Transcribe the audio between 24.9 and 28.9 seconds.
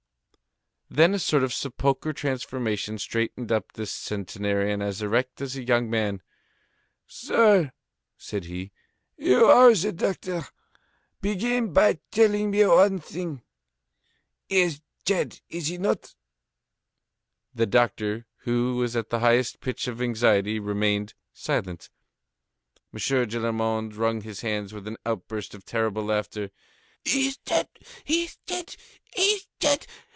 outburst of terrible laughter. "He is dead! He is dead!